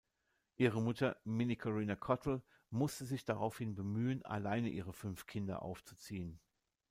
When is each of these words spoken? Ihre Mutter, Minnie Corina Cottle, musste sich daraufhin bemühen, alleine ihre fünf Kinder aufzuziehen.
Ihre 0.55 0.81
Mutter, 0.81 1.17
Minnie 1.25 1.57
Corina 1.57 1.95
Cottle, 1.95 2.41
musste 2.71 3.05
sich 3.05 3.23
daraufhin 3.23 3.75
bemühen, 3.75 4.25
alleine 4.25 4.69
ihre 4.69 4.93
fünf 4.93 5.27
Kinder 5.27 5.61
aufzuziehen. 5.61 6.39